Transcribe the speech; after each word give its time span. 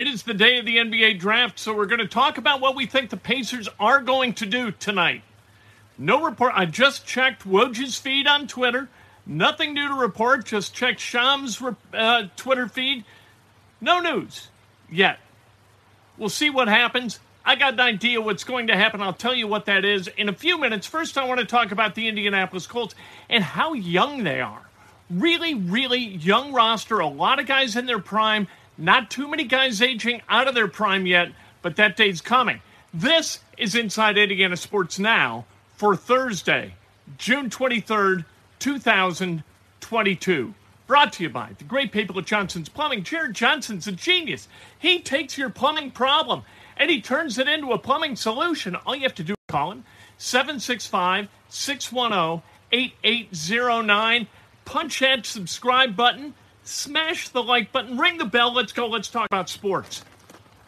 It 0.00 0.08
is 0.08 0.24
the 0.24 0.34
day 0.34 0.58
of 0.58 0.66
the 0.66 0.78
NBA 0.78 1.20
draft, 1.20 1.56
so 1.56 1.72
we're 1.72 1.86
going 1.86 2.00
to 2.00 2.08
talk 2.08 2.36
about 2.36 2.60
what 2.60 2.74
we 2.74 2.84
think 2.84 3.10
the 3.10 3.16
Pacers 3.16 3.68
are 3.78 4.00
going 4.00 4.34
to 4.34 4.44
do 4.44 4.72
tonight. 4.72 5.22
No 5.96 6.24
report. 6.24 6.52
I 6.56 6.66
just 6.66 7.06
checked 7.06 7.46
Woj's 7.46 7.96
feed 7.96 8.26
on 8.26 8.48
Twitter. 8.48 8.88
Nothing 9.24 9.72
new 9.72 9.86
to 9.86 9.94
report. 9.94 10.46
Just 10.46 10.74
checked 10.74 10.98
Shams' 10.98 11.62
uh, 11.92 12.24
Twitter 12.34 12.66
feed. 12.66 13.04
No 13.80 14.00
news 14.00 14.48
yet. 14.90 15.20
We'll 16.18 16.28
see 16.28 16.50
what 16.50 16.66
happens. 16.66 17.20
I 17.44 17.54
got 17.54 17.74
an 17.74 17.80
idea 17.80 18.20
what's 18.20 18.42
going 18.42 18.66
to 18.66 18.76
happen. 18.76 19.00
I'll 19.00 19.12
tell 19.12 19.34
you 19.34 19.46
what 19.46 19.66
that 19.66 19.84
is 19.84 20.08
in 20.08 20.28
a 20.28 20.34
few 20.34 20.58
minutes. 20.58 20.88
First, 20.88 21.16
I 21.16 21.24
want 21.28 21.38
to 21.38 21.46
talk 21.46 21.70
about 21.70 21.94
the 21.94 22.08
Indianapolis 22.08 22.66
Colts 22.66 22.96
and 23.30 23.44
how 23.44 23.74
young 23.74 24.24
they 24.24 24.40
are. 24.40 24.62
Really, 25.08 25.54
really 25.54 26.00
young 26.00 26.52
roster. 26.52 26.98
A 26.98 27.06
lot 27.06 27.38
of 27.38 27.46
guys 27.46 27.76
in 27.76 27.86
their 27.86 28.00
prime. 28.00 28.48
Not 28.76 29.08
too 29.10 29.28
many 29.28 29.44
guys 29.44 29.80
aging 29.80 30.22
out 30.28 30.48
of 30.48 30.54
their 30.54 30.66
prime 30.66 31.06
yet, 31.06 31.30
but 31.62 31.76
that 31.76 31.96
day's 31.96 32.20
coming. 32.20 32.60
This 32.92 33.38
is 33.56 33.76
Inside 33.76 34.18
Indiana 34.18 34.56
Sports 34.56 34.98
Now 34.98 35.46
for 35.76 35.94
Thursday, 35.94 36.74
June 37.16 37.50
23rd, 37.50 38.24
2022. 38.58 40.54
Brought 40.86 41.12
to 41.14 41.22
you 41.22 41.28
by 41.30 41.50
the 41.56 41.64
great 41.64 41.92
people 41.92 42.18
at 42.18 42.26
Johnson's 42.26 42.68
Plumbing. 42.68 43.04
Jared 43.04 43.34
Johnson's 43.34 43.86
a 43.86 43.92
genius. 43.92 44.48
He 44.78 44.98
takes 44.98 45.38
your 45.38 45.50
plumbing 45.50 45.92
problem 45.92 46.42
and 46.76 46.90
he 46.90 47.00
turns 47.00 47.38
it 47.38 47.48
into 47.48 47.72
a 47.72 47.78
plumbing 47.78 48.16
solution. 48.16 48.74
All 48.74 48.96
you 48.96 49.02
have 49.02 49.14
to 49.14 49.24
do 49.24 49.32
is 49.34 49.38
call 49.48 49.70
him 49.70 49.84
765 50.18 51.28
610 51.48 52.42
8809. 52.72 54.26
Punch 54.64 54.98
that 54.98 55.24
subscribe 55.24 55.94
button 55.94 56.34
smash 56.64 57.28
the 57.28 57.42
like 57.42 57.70
button, 57.70 57.98
ring 57.98 58.18
the 58.18 58.24
bell. 58.24 58.52
Let's 58.52 58.72
go. 58.72 58.86
Let's 58.86 59.08
talk 59.08 59.26
about 59.26 59.48
sports. 59.48 60.04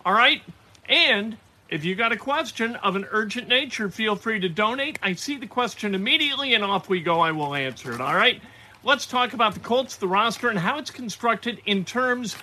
All 0.05 0.13
right? 0.13 0.43
And 0.89 1.37
if 1.69 1.85
you 1.85 1.97
got 1.97 2.13
a 2.13 2.17
question 2.17 2.77
of 2.77 2.95
an 2.95 3.07
urgent 3.11 3.49
nature, 3.49 3.89
feel 3.91 4.15
free 4.15 4.39
to 4.41 4.49
donate. 4.49 4.99
I 5.03 5.15
see 5.15 5.37
the 5.37 5.47
question 5.47 5.95
immediately, 5.95 6.55
and 6.55 6.63
off 6.63 6.89
we 6.89 7.01
go. 7.01 7.21
I 7.21 7.33
will 7.33 7.55
answer 7.55 7.93
it. 7.93 8.01
All 8.01 8.15
right? 8.15 8.41
Let's 8.85 9.07
talk 9.07 9.33
about 9.33 9.55
the 9.55 9.61
Colts, 9.61 9.97
the 9.97 10.07
roster, 10.07 10.49
and 10.49 10.59
how 10.59 10.79
it's 10.79 10.93
constructed 10.93 11.61
in 11.67 11.85
terms 11.85 12.37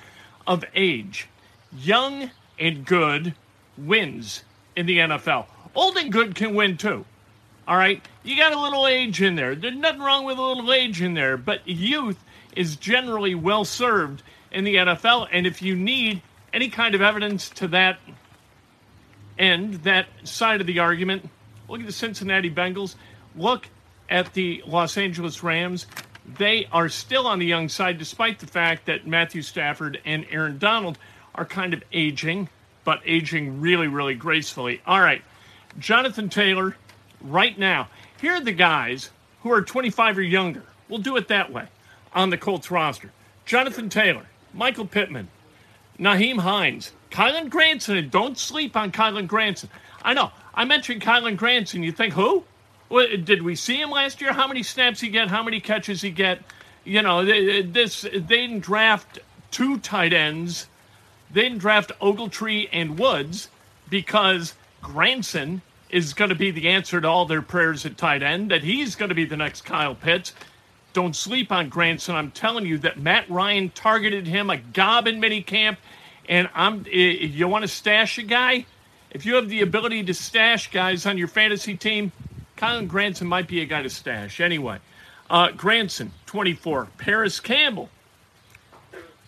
of 0.46 0.66
age. 0.76 1.30
Young 1.72 2.32
and 2.60 2.86
good 2.86 3.34
wins 3.78 4.44
in 4.76 4.86
the 4.86 4.98
NFL. 4.98 5.46
Old 5.74 5.96
and 5.96 6.12
good 6.12 6.36
can 6.36 6.54
win 6.54 6.76
too. 6.78 7.06
All 7.66 7.78
right? 7.78 8.06
You 8.24 8.36
got 8.36 8.52
a 8.52 8.60
little 8.60 8.88
age 8.88 9.22
in 9.22 9.36
there. 9.36 9.56
There's 9.56 9.76
nothing 9.76 10.02
wrong 10.02 10.26
with 10.26 10.38
a 10.38 10.42
little 10.42 10.74
age 10.74 11.02
in 11.02 11.14
there, 11.14 11.38
but 11.38 11.66
youth 11.66 12.22
is 12.56 12.76
generally 12.76 13.36
well 13.36 13.66
served 13.66 14.24
in 14.52 14.64
the 14.64 14.76
NFL. 14.76 15.28
And 15.32 15.46
if 15.46 15.62
you 15.62 15.76
need 15.76 16.22
any 16.54 16.70
kind 16.70 16.96
of 16.96 17.02
evidence 17.02 17.50
to 17.52 17.68
that 17.70 18.00
end, 19.38 19.76
that 19.84 20.08
side 20.24 20.62
of 20.62 20.68
the 20.68 20.80
argument, 20.80 21.30
look 21.68 21.80
at 21.80 21.86
the 21.86 21.92
Cincinnati 21.92 22.50
Bengals, 22.50 22.96
look 23.36 23.68
at 24.10 24.34
the 24.34 24.64
Los 24.68 24.98
Angeles 24.98 25.44
Rams. 25.44 25.88
They 26.38 26.68
are 26.72 26.88
still 26.88 27.28
on 27.28 27.40
the 27.40 27.46
young 27.46 27.68
side, 27.68 27.98
despite 27.98 28.40
the 28.40 28.48
fact 28.48 28.86
that 28.86 29.08
Matthew 29.08 29.42
Stafford 29.42 30.00
and 30.06 30.26
Aaron 30.30 30.58
Donald 30.58 30.98
are 31.36 31.46
kind 31.46 31.74
of 31.74 31.84
aging, 31.92 32.48
but 32.84 33.02
aging 33.06 33.60
really, 33.60 33.88
really 33.88 34.16
gracefully. 34.16 34.82
All 34.86 35.02
right, 35.02 35.24
Jonathan 35.80 36.30
Taylor, 36.30 36.78
right 37.20 37.58
now, 37.58 37.90
here 38.22 38.34
are 38.34 38.42
the 38.42 38.54
guys 38.54 39.10
who 39.42 39.52
are 39.52 39.62
25 39.62 40.20
or 40.20 40.22
younger. 40.22 40.64
We'll 40.88 41.00
do 41.00 41.18
it 41.18 41.28
that 41.30 41.52
way 41.52 41.68
on 42.14 42.30
the 42.30 42.38
Colts 42.38 42.72
roster. 42.72 43.12
Jonathan 43.46 43.90
Taylor, 43.90 44.26
Michael 44.54 44.86
Pittman, 44.86 45.28
Nyheim 46.00 46.40
Hines, 46.40 46.92
Kylen 47.12 47.50
Granson, 47.50 47.98
and 47.98 48.10
don't 48.10 48.38
sleep 48.38 48.76
on 48.76 48.92
Kylen 48.92 49.28
Granson. 49.28 49.70
I 50.02 50.14
know, 50.14 50.32
I 50.54 50.66
mentioned 50.66 51.02
Kylen 51.02 51.38
Granson. 51.38 51.84
You 51.84 51.92
think, 51.92 52.14
who? 52.14 52.44
Did 52.90 53.42
we 53.42 53.56
see 53.56 53.82
him 53.82 53.90
last 53.90 54.22
year? 54.22 54.34
How 54.34 54.48
many 54.48 54.64
snaps 54.64 55.02
he 55.02 55.10
get? 55.10 55.30
How 55.30 55.44
many 55.44 55.60
catches 55.60 56.02
he 56.02 56.12
get? 56.12 56.40
You 56.84 57.02
know, 57.02 57.26
this 57.26 58.02
they 58.02 58.20
didn't 58.20 58.60
draft 58.60 59.20
two 59.52 59.80
tight 59.80 60.14
ends. 60.14 60.68
They 61.32 61.44
didn't 61.44 61.60
draft 61.60 61.92
Ogletree 62.00 62.70
and 62.72 63.00
Woods 63.00 63.50
because 63.90 64.54
Granson 64.82 65.62
is 65.90 66.14
going 66.14 66.30
to 66.30 66.36
be 66.36 66.52
the 66.52 66.70
answer 66.70 67.00
to 67.00 67.08
all 67.08 67.26
their 67.26 67.42
prayers 67.42 67.86
at 67.86 67.98
tight 67.98 68.22
end, 68.22 68.52
that 68.52 68.64
he's 68.64 68.96
going 68.96 69.10
to 69.10 69.16
be 69.16 69.26
the 69.26 69.38
next 69.38 69.64
Kyle 69.64 69.96
Pitts. 69.96 70.34
Don't 70.94 71.16
sleep 71.16 71.52
on 71.52 71.70
Granson. 71.70 72.16
I'm 72.16 72.32
telling 72.32 72.66
you 72.66 72.78
that 72.80 73.00
Matt 73.00 73.30
Ryan 73.30 73.72
targeted 73.72 74.28
him 74.28 74.50
a 74.52 74.58
gob 74.58 75.08
in 75.08 75.20
minicamp. 75.20 75.78
And 76.30 76.50
I'm 76.54 76.86
if 76.88 77.36
you 77.36 77.48
want 77.48 77.64
to 77.64 77.68
stash 77.68 78.18
a 78.20 78.24
guy, 78.24 78.66
if 79.12 79.26
you 79.26 79.36
have 79.36 79.50
the 79.50 79.62
ability 79.62 80.04
to 80.04 80.14
stash 80.14 80.72
guys 80.72 81.06
on 81.06 81.18
your 81.18 81.28
fantasy 81.28 81.76
team, 81.76 82.12
Colin 82.56 82.88
Granson 82.88 83.28
might 83.28 83.48
be 83.48 83.62
a 83.62 83.66
guy 83.66 83.82
to 83.82 83.90
stash. 83.90 84.40
Anyway, 84.40 84.78
uh, 85.30 85.52
Granson, 85.52 86.12
24. 86.28 86.88
Parris 86.98 87.40
Campbell. 87.40 87.90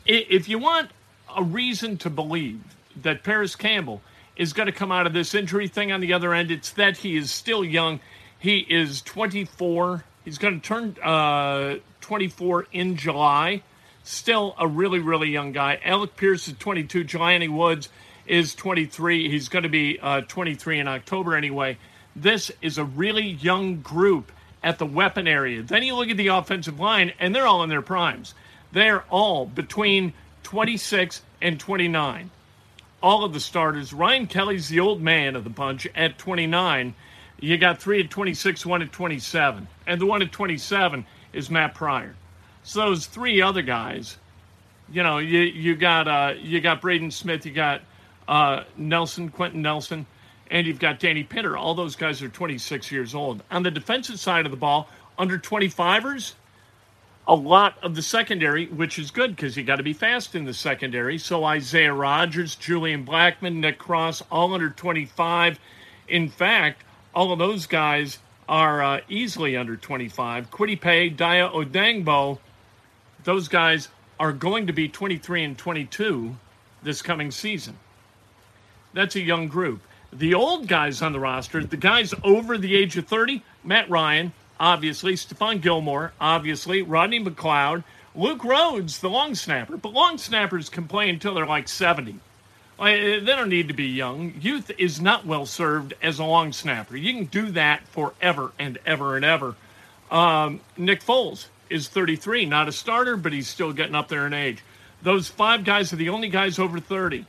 If 0.06 0.48
you 0.48 0.60
want 0.60 0.92
a 1.36 1.44
reason 1.44 1.98
to 1.98 2.12
believe 2.12 2.62
that 3.02 3.24
Parris 3.24 3.56
Campbell 3.56 4.02
is 4.36 4.54
going 4.54 4.68
to 4.68 4.72
come 4.72 4.92
out 4.92 5.08
of 5.08 5.14
this 5.14 5.34
injury 5.34 5.68
thing 5.68 5.92
on 5.92 6.00
the 6.00 6.14
other 6.14 6.34
end, 6.34 6.52
it's 6.52 6.72
that 6.74 6.98
he 6.98 7.18
is 7.18 7.32
still 7.32 7.64
young. 7.64 8.00
He 8.38 8.60
is 8.60 9.02
24 9.02 10.04
He's 10.26 10.40
going 10.40 10.60
to 10.60 10.68
turn 10.68 10.98
uh, 11.02 11.76
24 12.02 12.66
in 12.72 12.98
July. 12.98 13.62
Still 14.04 14.56
a 14.60 14.68
really, 14.68 15.00
really 15.00 15.30
young 15.30 15.52
guy. 15.52 15.80
Alec 15.86 16.16
Pierce 16.16 16.48
is 16.48 16.56
22. 16.58 17.06
Jelani 17.06 17.48
Woods 17.48 17.90
is 18.26 18.56
23. 18.56 19.30
He's 19.30 19.50
going 19.50 19.64
to 19.64 19.70
be 19.70 20.00
uh, 20.02 20.22
23 20.22 20.80
in 20.80 20.88
October 20.88 21.36
anyway. 21.36 21.78
This 22.16 22.52
is 22.62 22.80
a 22.80 22.84
really 22.84 23.26
young 23.26 23.82
group 23.82 24.32
at 24.64 24.80
the 24.80 24.86
weapon 24.86 25.28
area. 25.28 25.62
Then 25.62 25.84
you 25.84 25.96
look 25.96 26.10
at 26.10 26.18
the 26.18 26.28
offensive 26.28 26.80
line, 26.80 27.14
and 27.20 27.36
they're 27.36 27.46
all 27.46 27.62
in 27.64 27.70
their 27.70 27.84
primes. 27.84 28.34
They're 28.72 29.04
all 29.12 29.46
between 29.46 30.14
26 30.44 31.22
and 31.42 31.60
29. 31.60 32.32
All 33.04 33.24
of 33.24 33.34
the 33.34 33.40
starters. 33.40 33.94
Ryan 33.94 34.26
Kelly's 34.26 34.70
the 34.70 34.80
old 34.80 35.02
man 35.02 35.36
of 35.36 35.44
the 35.44 35.52
bunch 35.52 35.88
at 35.94 36.18
29 36.18 36.96
you 37.40 37.58
got 37.58 37.82
three 37.82 38.02
at 38.02 38.12
26, 38.12 38.66
one 38.66 38.82
at 38.84 38.92
27. 38.92 39.70
And 39.88 40.02
the 40.02 40.06
one 40.08 40.22
at 40.24 40.32
27 40.32 41.06
is 41.34 41.50
Matt 41.50 41.76
Pryor. 41.76 42.18
So 42.64 42.82
those 42.82 43.08
three 43.08 43.42
other 43.42 43.64
guys 43.64 44.18
You 44.94 45.04
know, 45.04 45.20
you 45.20 45.42
you 45.42 45.76
got 45.76 46.08
uh, 46.08 46.34
you 46.38 46.62
got 46.62 46.82
Braden 46.82 47.12
Smith, 47.12 47.46
you 47.46 47.54
got 47.54 47.84
uh, 48.28 48.64
Nelson, 48.78 49.30
Quentin 49.30 49.62
Nelson, 49.62 50.08
and 50.52 50.68
you've 50.68 50.80
got 50.80 51.00
Danny 51.00 51.24
Pinter. 51.24 51.58
All 51.58 51.76
those 51.76 51.96
guys 51.96 52.22
are 52.24 52.30
26 52.30 52.92
years 52.92 53.16
old. 53.16 53.44
On 53.52 53.64
the 53.64 53.72
defensive 53.72 54.20
side 54.20 54.46
of 54.46 54.52
the 54.52 54.58
ball, 54.58 54.90
under 55.18 55.40
25ers, 55.40 56.36
a 57.28 57.36
lot 57.36 57.78
of 57.84 57.96
the 57.96 58.02
secondary, 58.04 58.68
which 58.68 59.00
is 59.00 59.12
good 59.12 59.36
because 59.36 59.58
you 59.58 59.64
got 59.64 59.78
to 59.78 59.84
be 59.84 59.94
fast 59.94 60.36
in 60.36 60.46
the 60.46 60.54
secondary. 60.54 61.18
So 61.18 61.46
Isaiah 61.46 61.94
Rodgers, 61.94 62.56
Julian 62.56 63.06
Blackmon, 63.06 63.56
Nick 63.58 63.80
Cross, 63.80 64.24
all 64.32 64.54
under 64.54 64.70
25. 64.72 65.60
In 66.10 66.30
fact, 66.30 66.84
all 67.16 67.32
of 67.32 67.40
those 67.40 67.66
guys 67.66 68.20
are 68.48 68.84
uh, 68.84 69.02
easily 69.10 69.56
under 69.58 69.76
25. 69.76 70.52
Kwity 70.52 70.80
Paye, 70.80 71.10
Dayo 71.10 71.52
Odeyingbo, 71.52 72.38
those 73.24 73.48
guys 73.48 73.88
are 74.20 74.34
going 74.34 74.68
to 74.68 74.74
be 74.74 74.88
23 74.88 75.44
and 75.44 75.58
22 75.58 76.36
this 76.84 77.02
coming 77.02 77.32
season. 77.32 77.78
That's 78.94 79.16
a 79.16 79.22
young 79.22 79.48
group. 79.48 79.82
The 80.14 80.34
old 80.34 80.68
guys 80.68 81.02
on 81.02 81.12
the 81.12 81.20
roster, 81.20 81.64
the 81.64 81.78
guys 81.78 82.14
over 82.24 82.58
the 82.58 82.76
age 82.76 82.98
of 82.98 83.08
30, 83.08 83.42
Matt 83.64 83.90
Ryan, 83.90 84.32
obviously, 84.60 85.14
Stephon 85.14 85.62
Gilmore, 85.62 86.14
obviously, 86.22 86.82
Rodney 86.82 87.20
McLeod, 87.20 87.84
Luke 88.14 88.44
Rhodes, 88.44 89.00
the 89.00 89.10
long 89.10 89.36
snapper. 89.36 89.76
But 89.76 89.92
long 89.92 90.18
snappers 90.18 90.70
can 90.70 90.88
play 90.88 91.10
until 91.10 91.34
they're 91.34 91.46
like 91.46 91.68
70. 91.68 92.20
They 92.78 93.22
don't 93.22 93.50
need 93.50 93.70
to 93.70 93.74
be 93.74 93.86
young. 93.88 94.34
Youth 94.42 94.72
is 94.78 95.00
not 95.00 95.26
well 95.26 95.46
served 95.46 95.94
as 96.02 96.20
a 96.20 96.26
long 96.26 96.52
snapper. 96.52 96.98
You 96.98 97.14
can 97.14 97.26
do 97.26 97.52
that 97.52 97.88
forever 97.88 98.52
and 98.60 98.78
ever 98.86 99.16
and 99.16 99.24
ever. 99.24 99.56
Um, 100.12 100.60
Nick 100.78 101.04
Foles 101.04 101.48
is 101.70 101.88
33, 101.88 102.46
not 102.46 102.68
a 102.68 102.72
starter, 102.72 103.18
but 103.18 103.34
he's 103.34 103.48
still 103.48 103.74
getting 103.74 103.96
up 103.96 104.08
there 104.10 104.28
in 104.28 104.34
age. 104.34 104.64
Those 105.02 105.30
five 105.30 105.64
guys 105.64 105.94
are 105.94 105.98
the 105.98 106.10
only 106.10 106.30
guys 106.30 106.60
over 106.60 106.80
30. 106.80 107.26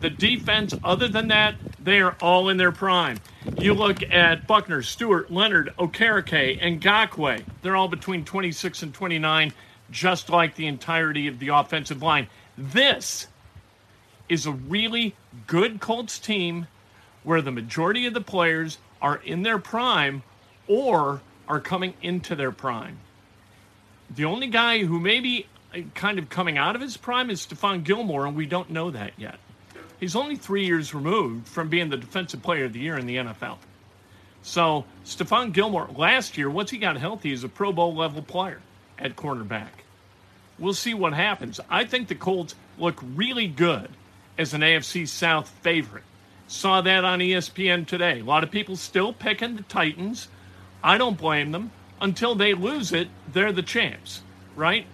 The 0.00 0.10
defense, 0.10 0.74
other 0.84 1.08
than 1.08 1.28
that, 1.28 1.54
they 1.82 2.00
are 2.00 2.16
all 2.20 2.48
in 2.48 2.56
their 2.56 2.72
prime. 2.72 3.18
You 3.58 3.74
look 3.74 4.02
at 4.02 4.46
Buckner, 4.46 4.82
Stewart, 4.82 5.30
Leonard, 5.30 5.72
Okereke, 5.78 6.58
and 6.60 6.80
Ngakoue. 6.80 7.44
They're 7.62 7.76
all 7.76 7.88
between 7.88 8.24
26 8.24 8.82
and 8.82 8.92
29, 8.92 9.52
just 9.90 10.28
like 10.28 10.54
the 10.54 10.66
entirety 10.66 11.28
of 11.28 11.38
the 11.38 11.48
offensive 11.48 12.02
line. 12.02 12.26
This 12.58 13.26
is 14.30 14.46
a 14.46 14.52
really 14.52 15.14
good 15.48 15.80
Colts 15.80 16.18
team 16.18 16.68
where 17.24 17.42
the 17.42 17.50
majority 17.50 18.06
of 18.06 18.14
the 18.14 18.20
players 18.20 18.78
are 19.02 19.16
in 19.16 19.42
their 19.42 19.58
prime 19.58 20.22
or 20.68 21.20
are 21.48 21.60
coming 21.60 21.92
into 22.00 22.36
their 22.36 22.52
prime. 22.52 22.98
The 24.08 24.24
only 24.24 24.46
guy 24.46 24.84
who 24.84 25.00
may 25.00 25.20
be 25.20 25.46
uh, 25.74 25.80
kind 25.94 26.18
of 26.18 26.30
coming 26.30 26.56
out 26.56 26.76
of 26.76 26.80
his 26.80 26.96
prime 26.96 27.28
is 27.28 27.44
Stephon 27.44 27.82
Gilmore, 27.84 28.24
and 28.24 28.36
we 28.36 28.46
don't 28.46 28.70
know 28.70 28.90
that 28.92 29.12
yet. 29.18 29.38
He's 29.98 30.16
only 30.16 30.36
three 30.36 30.64
years 30.64 30.94
removed 30.94 31.48
from 31.48 31.68
being 31.68 31.90
the 31.90 31.96
Defensive 31.96 32.40
Player 32.40 32.64
of 32.64 32.72
the 32.72 32.78
Year 32.78 32.96
in 32.96 33.06
the 33.06 33.16
NFL. 33.16 33.58
So, 34.42 34.86
Stephon 35.04 35.52
Gilmore, 35.52 35.90
last 35.94 36.38
year, 36.38 36.48
once 36.48 36.70
he 36.70 36.78
got 36.78 36.96
healthy, 36.96 37.32
is 37.32 37.44
a 37.44 37.48
Pro 37.48 37.72
Bowl 37.72 37.94
level 37.94 38.22
player 38.22 38.60
at 38.98 39.16
cornerback. 39.16 39.68
We'll 40.58 40.72
see 40.72 40.94
what 40.94 41.12
happens. 41.12 41.60
I 41.68 41.84
think 41.84 42.08
the 42.08 42.14
Colts 42.14 42.54
look 42.78 43.02
really 43.14 43.46
good 43.46 43.90
as 44.38 44.54
an 44.54 44.60
AFC 44.60 45.06
South 45.06 45.48
favorite. 45.48 46.04
Saw 46.46 46.80
that 46.80 47.04
on 47.04 47.20
ESPN 47.20 47.86
today. 47.86 48.20
A 48.20 48.24
lot 48.24 48.42
of 48.42 48.50
people 48.50 48.76
still 48.76 49.12
picking 49.12 49.56
the 49.56 49.62
Titans. 49.62 50.28
I 50.82 50.98
don't 50.98 51.16
blame 51.16 51.52
them. 51.52 51.70
Until 52.00 52.34
they 52.34 52.54
lose 52.54 52.92
it, 52.92 53.08
they're 53.32 53.52
the 53.52 53.62
champs, 53.62 54.22
right? 54.56 54.86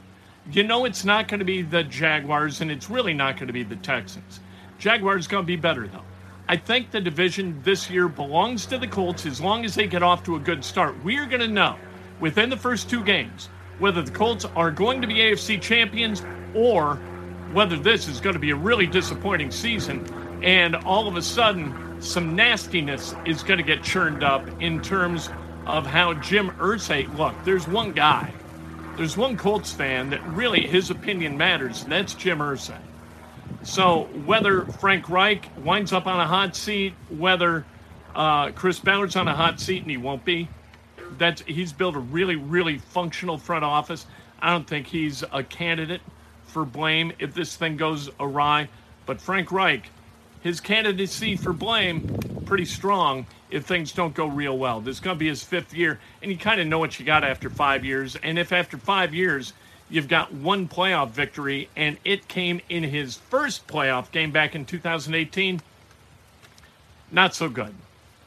You 0.51 0.65
know 0.65 0.85
it's 0.85 1.05
not 1.05 1.29
going 1.29 1.39
to 1.39 1.45
be 1.45 1.63
the 1.63 1.83
Jaguars, 1.83 2.61
and 2.61 2.71
it's 2.71 2.91
really 2.91 3.15
not 3.15 3.37
going 3.37 3.47
to 3.47 3.53
be 3.53 3.63
the 3.63 3.77
Texans. 3.77 4.41
Jaguars 4.79 5.27
going 5.27 5.45
to 5.45 5.47
be 5.47 5.57
better 5.57 5.89
though. 5.89 6.03
I 6.49 6.57
think 6.57 6.91
the 6.91 7.01
division 7.01 7.61
this 7.65 7.91
year 7.91 8.07
belongs 8.07 8.67
to 8.67 8.79
the 8.79 8.87
Colts 8.87 9.27
as 9.27 9.41
long 9.41 9.65
as 9.65 9.75
they 9.75 9.87
get 9.87 10.03
off 10.03 10.23
to 10.25 10.37
a 10.37 10.41
good 10.41 10.65
start. 10.65 11.03
We 11.03 11.19
are 11.19 11.27
going 11.27 11.41
to 11.41 11.49
know 11.49 11.77
within 12.21 12.51
the 12.51 12.57
first 12.57 12.89
two 12.89 13.03
games 13.03 13.49
whether 13.79 14.03
the 14.03 14.13
Colts 14.13 14.45
are 14.55 14.71
going 14.71 15.01
to 15.01 15.09
be 15.09 15.15
AFC 15.15 15.61
champions 15.61 16.23
or 16.55 17.01
whether 17.53 17.77
this 17.77 18.09
is 18.09 18.21
going 18.21 18.35
to 18.35 18.41
be 18.41 18.51
a 18.51 18.57
really 18.57 18.87
disappointing 18.87 19.51
season 19.51 20.05
and 20.43 20.77
all 20.77 21.09
of 21.09 21.17
a 21.17 21.23
sudden 21.23 22.01
some 22.01 22.37
nastiness 22.37 23.15
is 23.25 23.43
going 23.43 23.59
to 23.59 23.65
get 23.65 23.83
churned 23.83 24.23
up 24.23 24.47
in 24.61 24.81
terms 24.83 25.31
of 25.67 25.87
how 25.87 26.15
Jim 26.15 26.51
Irsay 26.51 27.13
look. 27.17 27.35
There's 27.45 27.67
one 27.67 27.93
guy, 27.93 28.33
there's 28.97 29.17
one 29.17 29.37
Colts 29.37 29.73
fan 29.73 30.11
that 30.11 30.25
really 30.29 30.67
his 30.67 30.91
opinion 30.91 31.37
matters, 31.37 31.83
and 31.83 31.93
that's 31.93 32.15
Jim 32.15 32.39
Irsay. 32.39 32.79
So 33.63 34.05
whether 34.25 34.65
Frank 34.65 35.09
Reich 35.09 35.49
winds 35.65 35.93
up 35.93 36.07
on 36.07 36.21
a 36.21 36.27
hot 36.27 36.55
seat, 36.55 36.95
whether 37.09 37.65
uh, 38.15 38.51
Chris 38.53 38.79
Ballard's 38.79 39.17
on 39.17 39.29
a 39.29 39.35
hot 39.35 39.59
seat 39.59 39.83
and 39.83 39.91
he 39.91 39.97
won't 39.97 40.25
be, 40.25 40.49
that's 41.19 41.43
he's 41.43 41.73
built 41.73 41.97
a 41.97 42.01
really 42.01 42.37
really 42.37 42.79
functional 42.79 43.39
front 43.39 43.65
office. 43.65 44.07
I 44.41 44.51
don't 44.51 44.67
think 44.67 44.87
he's 44.87 45.25
a 45.33 45.43
candidate 45.43 46.03
for 46.57 46.65
blame 46.65 47.13
if 47.19 47.35
this 47.35 47.55
thing 47.55 47.77
goes 47.77 48.09
awry. 48.19 48.71
But 49.05 49.21
Frank 49.21 49.53
Reich, 49.53 49.91
his 50.41 50.59
candidacy 50.59 51.37
for 51.37 51.53
blame 51.53 52.17
pretty 52.47 52.65
strong 52.65 53.27
if 53.51 53.67
things 53.67 53.93
don't 53.93 54.15
go 54.15 54.27
real 54.27 54.57
well. 54.57 54.81
This 54.81 54.97
is 54.97 55.01
going 55.01 55.17
to 55.17 55.19
be 55.19 55.29
his 55.29 55.45
fifth 55.45 55.75
year, 55.75 56.01
and 56.23 56.33
you 56.33 56.39
kind 56.39 56.59
of 56.59 56.67
know 56.67 56.79
what 56.79 56.99
you 56.99 57.05
got 57.05 57.25
after 57.25 57.51
five 57.51 57.85
years. 57.85 58.17
And 58.17 58.39
if 58.39 58.53
after 58.53 58.79
five 58.79 59.13
years 59.13 59.53
You've 59.89 60.09
got 60.09 60.33
one 60.33 60.67
playoff 60.67 61.11
victory, 61.11 61.69
and 61.77 61.97
it 62.05 62.27
came 62.27 62.61
in 62.69 62.83
his 62.83 63.17
first 63.17 63.69
playoff 63.69 64.11
game 64.11 64.33
back 64.33 64.57
in 64.57 64.65
2018. 64.65 65.61
Not 67.13 67.37
so 67.37 67.49
good. 67.49 67.73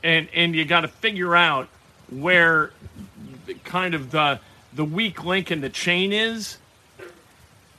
And 0.01 0.29
and 0.33 0.55
you 0.55 0.63
got 0.63 0.81
to 0.81 0.87
figure 0.87 1.35
out 1.35 1.67
where 2.09 2.71
kind 3.65 3.93
of 3.93 4.11
the 4.11 4.39
the 4.71 4.85
weak 4.85 5.25
link 5.25 5.51
in 5.51 5.59
the 5.59 5.69
chain 5.69 6.13
is. 6.13 6.57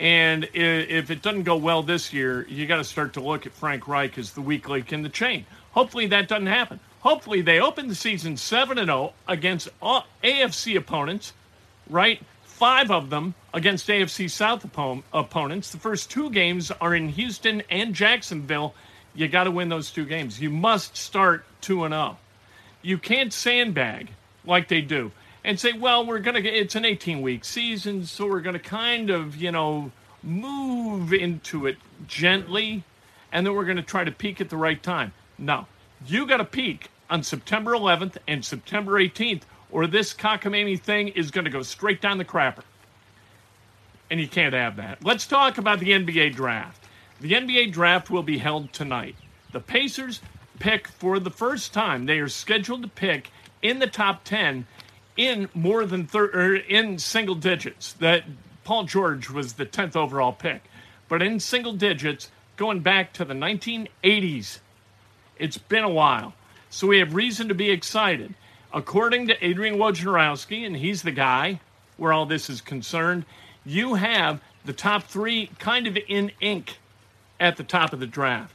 And 0.00 0.48
if 0.54 1.10
it 1.10 1.22
doesn't 1.22 1.44
go 1.44 1.56
well 1.56 1.82
this 1.82 2.12
year, 2.12 2.46
you 2.48 2.66
got 2.66 2.78
to 2.78 2.84
start 2.84 3.12
to 3.14 3.20
look 3.20 3.46
at 3.46 3.52
Frank 3.52 3.86
Reich 3.86 4.18
as 4.18 4.32
the 4.32 4.40
weak 4.40 4.68
link 4.68 4.92
in 4.92 5.02
the 5.02 5.08
chain. 5.08 5.46
Hopefully 5.72 6.06
that 6.08 6.26
doesn't 6.26 6.46
happen. 6.46 6.80
Hopefully 7.00 7.42
they 7.42 7.60
open 7.60 7.86
the 7.86 7.94
season 7.94 8.36
7 8.36 8.78
and 8.78 8.88
0 8.88 9.12
against 9.28 9.68
AFC 9.80 10.76
opponents, 10.76 11.32
right? 11.88 12.20
five 12.60 12.90
of 12.90 13.08
them 13.08 13.32
against 13.54 13.88
AFC 13.88 14.28
South 14.28 14.66
opponents. 15.14 15.70
The 15.72 15.78
first 15.78 16.10
two 16.10 16.28
games 16.28 16.70
are 16.70 16.94
in 16.94 17.08
Houston 17.08 17.62
and 17.70 17.94
Jacksonville. 17.94 18.74
You 19.14 19.28
got 19.28 19.44
to 19.44 19.50
win 19.50 19.70
those 19.70 19.90
two 19.90 20.04
games. 20.04 20.38
You 20.38 20.50
must 20.50 20.94
start 20.94 21.46
2 21.62 21.84
and 21.84 21.94
0. 21.94 22.18
You 22.82 22.98
can't 22.98 23.32
sandbag 23.32 24.10
like 24.44 24.68
they 24.68 24.82
do 24.82 25.10
and 25.44 25.58
say, 25.58 25.72
well, 25.72 26.04
we're 26.04 26.18
going 26.18 26.42
to 26.42 26.48
it's 26.48 26.74
an 26.74 26.84
18 26.84 27.22
week 27.22 27.44
season, 27.44 28.04
so 28.04 28.26
we're 28.26 28.40
going 28.40 28.54
to 28.54 28.58
kind 28.58 29.10
of, 29.10 29.36
you 29.36 29.50
know, 29.50 29.90
move 30.22 31.12
into 31.12 31.66
it 31.66 31.76
gently 32.06 32.84
and 33.32 33.46
then 33.46 33.54
we're 33.54 33.64
going 33.64 33.76
to 33.76 33.82
try 33.82 34.04
to 34.04 34.10
peak 34.10 34.40
at 34.40 34.50
the 34.50 34.56
right 34.56 34.82
time. 34.82 35.12
No, 35.38 35.66
you 36.06 36.26
got 36.26 36.38
to 36.38 36.44
peak 36.44 36.88
on 37.08 37.22
September 37.22 37.72
11th 37.72 38.16
and 38.28 38.44
September 38.44 38.92
18th 38.92 39.42
or 39.70 39.86
this 39.86 40.12
cockamamie 40.12 40.80
thing 40.80 41.08
is 41.08 41.30
going 41.30 41.44
to 41.44 41.50
go 41.50 41.62
straight 41.62 42.00
down 42.00 42.18
the 42.18 42.24
crapper. 42.24 42.64
And 44.10 44.20
you 44.20 44.26
can't 44.26 44.54
have 44.54 44.76
that. 44.76 45.04
Let's 45.04 45.26
talk 45.26 45.58
about 45.58 45.78
the 45.78 45.90
NBA 45.90 46.34
draft. 46.34 46.84
The 47.20 47.32
NBA 47.32 47.72
draft 47.72 48.10
will 48.10 48.24
be 48.24 48.38
held 48.38 48.72
tonight. 48.72 49.14
The 49.52 49.60
Pacers 49.60 50.20
pick 50.58 50.88
for 50.88 51.20
the 51.20 51.30
first 51.30 51.72
time. 51.72 52.06
They 52.06 52.18
are 52.18 52.28
scheduled 52.28 52.82
to 52.82 52.88
pick 52.88 53.30
in 53.62 53.78
the 53.78 53.86
top 53.86 54.24
10 54.24 54.66
in 55.16 55.48
more 55.54 55.84
than 55.84 56.06
thir- 56.06 56.56
in 56.56 56.98
single 56.98 57.34
digits. 57.34 57.92
That 57.94 58.24
Paul 58.64 58.84
George 58.84 59.30
was 59.30 59.54
the 59.54 59.66
10th 59.66 59.96
overall 59.96 60.32
pick, 60.32 60.62
but 61.08 61.22
in 61.22 61.40
single 61.40 61.72
digits 61.72 62.30
going 62.56 62.80
back 62.80 63.12
to 63.14 63.24
the 63.24 63.34
1980s. 63.34 64.58
It's 65.38 65.58
been 65.58 65.84
a 65.84 65.88
while. 65.88 66.34
So 66.68 66.86
we 66.86 66.98
have 66.98 67.14
reason 67.14 67.48
to 67.48 67.54
be 67.54 67.70
excited. 67.70 68.34
According 68.72 69.26
to 69.28 69.44
Adrian 69.44 69.76
Wojnarowski, 69.76 70.64
and 70.64 70.76
he's 70.76 71.02
the 71.02 71.10
guy 71.10 71.60
where 71.96 72.12
all 72.12 72.26
this 72.26 72.48
is 72.48 72.60
concerned, 72.60 73.24
you 73.64 73.94
have 73.94 74.40
the 74.64 74.72
top 74.72 75.04
three 75.04 75.50
kind 75.58 75.86
of 75.86 75.98
in 76.08 76.30
ink 76.40 76.78
at 77.40 77.56
the 77.56 77.64
top 77.64 77.92
of 77.92 78.00
the 78.00 78.06
draft. 78.06 78.54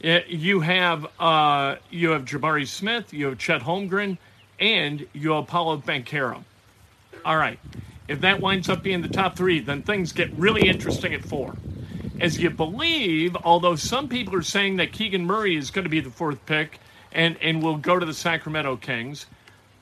You 0.00 0.60
have 0.60 1.06
uh, 1.18 1.76
you 1.90 2.10
have 2.10 2.24
Jabari 2.24 2.68
Smith, 2.68 3.12
you 3.12 3.26
have 3.26 3.38
Chet 3.38 3.62
Holmgren, 3.62 4.18
and 4.58 5.06
you 5.12 5.42
Paolo 5.42 5.78
Banchero. 5.78 6.44
All 7.24 7.36
right, 7.36 7.58
if 8.08 8.20
that 8.20 8.40
winds 8.40 8.68
up 8.68 8.82
being 8.82 9.02
the 9.02 9.08
top 9.08 9.36
three, 9.36 9.60
then 9.60 9.82
things 9.82 10.12
get 10.12 10.32
really 10.34 10.68
interesting 10.68 11.12
at 11.14 11.24
four. 11.24 11.56
As 12.20 12.38
you 12.38 12.50
believe, 12.50 13.36
although 13.44 13.76
some 13.76 14.08
people 14.08 14.34
are 14.36 14.42
saying 14.42 14.76
that 14.76 14.92
Keegan 14.92 15.26
Murray 15.26 15.56
is 15.56 15.70
going 15.70 15.84
to 15.84 15.90
be 15.90 16.00
the 16.00 16.10
fourth 16.10 16.44
pick 16.46 16.78
and, 17.12 17.36
and 17.42 17.62
will 17.62 17.76
go 17.76 17.98
to 17.98 18.06
the 18.06 18.14
Sacramento 18.14 18.76
Kings, 18.76 19.26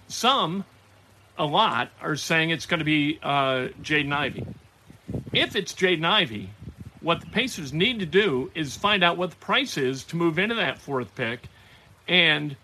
some, 0.08 0.64
a 1.38 1.44
lot, 1.44 1.90
are 2.00 2.16
saying 2.16 2.50
it's 2.50 2.66
going 2.66 2.78
to 2.78 2.84
be 2.84 3.20
uh, 3.22 3.68
Jaden 3.82 4.12
Ivey. 4.12 4.46
If 5.32 5.54
it's 5.54 5.72
Jaden 5.72 6.04
Ivey, 6.04 6.50
What 7.04 7.20
the 7.20 7.26
Pacers 7.26 7.74
need 7.74 7.98
to 7.98 8.06
do 8.06 8.50
is 8.54 8.78
find 8.78 9.04
out 9.04 9.18
what 9.18 9.28
the 9.28 9.36
price 9.36 9.76
is 9.76 10.04
to 10.04 10.16
move 10.16 10.38
into 10.38 10.54
that 10.54 10.78
fourth 10.78 11.14
pick 11.14 11.40
and 12.08 12.56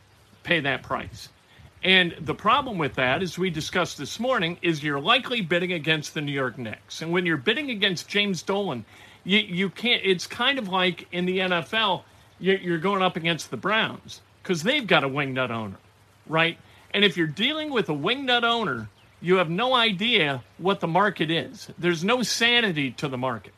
pay 0.45 0.61
that 0.61 0.83
price. 0.83 1.29
And 1.83 2.15
the 2.21 2.35
problem 2.35 2.77
with 2.77 2.95
that, 2.95 3.23
as 3.23 3.39
we 3.39 3.49
discussed 3.49 3.97
this 3.97 4.21
morning, 4.21 4.59
is 4.61 4.83
you're 4.83 5.01
likely 5.01 5.41
bidding 5.41 5.73
against 5.73 6.13
the 6.13 6.21
New 6.21 6.33
York 6.33 6.59
Knicks. 6.59 7.01
And 7.01 7.11
when 7.11 7.25
you're 7.25 7.39
bidding 7.39 7.71
against 7.71 8.07
James 8.07 8.43
Dolan, 8.43 8.85
you, 9.25 9.39
you 9.39 9.71
can't, 9.71 10.03
it's 10.05 10.27
kind 10.27 10.59
of 10.59 10.69
like 10.69 11.09
in 11.13 11.25
the 11.25 11.39
NFL, 11.39 12.03
you're 12.39 12.79
going 12.79 13.03
up 13.03 13.17
against 13.17 13.51
the 13.51 13.57
Browns 13.57 14.21
because 14.43 14.63
they've 14.63 14.87
got 14.87 15.05
a 15.05 15.09
wingnut 15.09 15.51
owner, 15.51 15.77
right? 16.27 16.59
And 16.93 17.05
if 17.05 17.17
you're 17.17 17.27
dealing 17.27 17.71
with 17.71 17.89
a 17.89 17.95
wingnut 17.95 18.43
owner, 18.43 18.89
you 19.21 19.37
have 19.37 19.51
no 19.51 19.75
idea 19.75 20.43
what 20.59 20.81
the 20.81 20.87
market 20.87 21.31
is. 21.31 21.69
There's 21.79 22.03
no 22.03 22.23
sanity 22.23 22.93
to 22.93 23.09
the 23.09 23.19
market. 23.19 23.53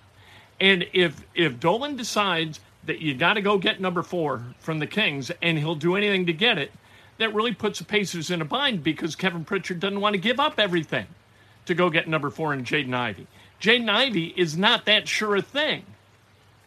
And 0.61 0.87
if 0.93 1.25
if 1.35 1.59
Dolan 1.61 1.97
decides 1.97 2.61
that 2.85 3.01
you 3.01 3.15
got 3.15 3.35
to 3.35 3.41
go 3.41 3.59
get 3.59 3.81
number 3.81 4.03
four 4.03 4.45
from 4.59 4.81
the 4.81 4.87
Kings, 4.87 5.31
and 5.41 5.59
he'll 5.59 5.77
do 5.77 5.97
anything 5.97 6.27
to 6.27 6.33
get 6.33 6.59
it, 6.59 6.73
that 7.19 7.35
really 7.35 7.55
puts 7.55 7.79
the 7.79 7.85
Pacers 7.85 8.31
in 8.31 8.41
a 8.41 8.45
bind 8.45 8.83
because 8.83 9.17
Kevin 9.17 9.45
Pritchard 9.45 9.81
doesn't 9.81 10.01
want 10.01 10.15
to 10.15 10.21
give 10.21 10.41
up 10.41 10.59
everything 10.59 11.07
to 11.67 11.75
go 11.75 11.91
get 11.91 12.09
number 12.09 12.31
four 12.31 12.53
in 12.53 12.65
Jaden 12.65 12.95
Ivey. 12.95 13.27
Jaden 13.61 13.89
Ivey 13.89 14.35
is 14.37 14.57
not 14.57 14.87
that 14.87 15.07
sure 15.07 15.37
a 15.37 15.43
thing 15.43 15.85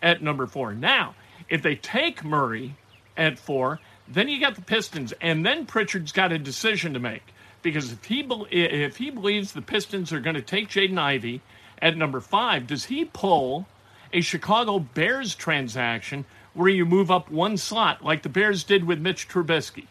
at 0.01 0.21
number 0.21 0.47
four. 0.47 0.73
Now, 0.73 1.15
if 1.49 1.61
they 1.61 1.75
take 1.75 2.23
Murray 2.23 2.75
at 3.17 3.37
four, 3.37 3.79
then 4.07 4.29
you 4.29 4.39
got 4.39 4.55
the 4.55 4.61
Pistons, 4.61 5.13
and 5.19 5.45
then 5.45 5.65
Pritchard's 5.65 6.11
got 6.11 6.31
a 6.31 6.37
decision 6.37 6.93
to 6.93 6.99
make 6.99 7.23
because 7.61 7.91
if 7.91 8.05
he 8.05 8.21
be- 8.21 8.45
if 8.51 8.97
he 8.97 9.09
believes 9.09 9.51
the 9.51 9.61
Pistons 9.61 10.13
are 10.13 10.19
going 10.19 10.35
to 10.35 10.41
take 10.41 10.69
Jaden 10.69 10.99
Ivey 10.99 11.41
at 11.81 11.97
number 11.97 12.21
five, 12.21 12.67
does 12.67 12.85
he 12.85 13.05
pull 13.05 13.67
a 14.13 14.21
Chicago 14.21 14.77
Bears 14.79 15.33
transaction 15.33 16.25
where 16.53 16.69
you 16.69 16.85
move 16.85 17.09
up 17.09 17.29
one 17.31 17.57
slot 17.57 18.05
like 18.05 18.21
the 18.21 18.29
Bears 18.29 18.63
did 18.63 18.83
with 18.83 18.99
Mitch 19.01 19.27
Trubisky? 19.27 19.87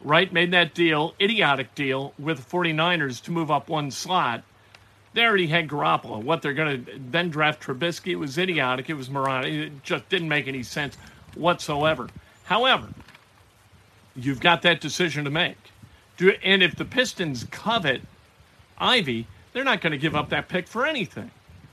Right, 0.00 0.32
made 0.32 0.52
that 0.52 0.74
deal, 0.74 1.14
idiotic 1.20 1.74
deal 1.74 2.14
with 2.18 2.38
the 2.38 2.56
49ers 2.56 3.22
to 3.24 3.32
move 3.32 3.50
up 3.50 3.68
one 3.68 3.90
slot. 3.90 4.44
They 5.14 5.24
already 5.24 5.48
had 5.48 5.68
Garoppolo. 5.68 6.22
What 6.22 6.42
they're 6.42 6.54
going 6.54 6.84
to 6.84 6.92
then 7.10 7.30
draft 7.30 7.60
Trubisky, 7.62 8.12
it 8.12 8.16
was 8.16 8.38
idiotic. 8.38 8.88
It 8.88 8.94
was 8.94 9.10
moronic. 9.10 9.52
It 9.52 9.82
just 9.82 10.08
didn't 10.08 10.28
make 10.28 10.46
any 10.46 10.62
sense 10.62 10.96
whatsoever. 11.34 12.08
However, 12.44 12.88
you've 14.14 14.40
got 14.40 14.62
that 14.62 14.80
decision 14.80 15.24
to 15.24 15.30
make. 15.30 15.56
Do, 16.16 16.32
and 16.44 16.62
if 16.62 16.76
the 16.76 16.84
Pistons 16.84 17.44
covet 17.50 18.02
Ivey, 18.78 19.26
they're 19.52 19.64
not 19.64 19.80
going 19.80 19.92
to 19.92 19.98
give 19.98 20.14
up 20.14 20.28
that 20.28 20.48
pick 20.48 20.68
for 20.68 20.86
anything. 20.86 21.30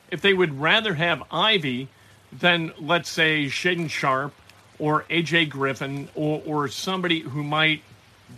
If 0.10 0.22
they 0.22 0.34
would 0.34 0.60
rather 0.60 0.96
have 0.96 1.24
Ivey 1.32 1.90
than, 2.32 2.72
let's 2.80 3.10
say, 3.10 3.46
Shaedon 3.46 3.90
Sharp 3.90 4.34
or 4.80 5.04
AJ 5.10 5.50
Griffin 5.50 6.10
or, 6.16 6.42
or 6.46 6.68
somebody 6.68 7.22
who 7.22 7.44
might 7.44 7.82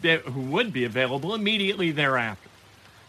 who 0.01 0.41
would 0.41 0.71
be 0.73 0.83
available 0.83 1.33
immediately 1.33 1.91
thereafter. 1.91 2.49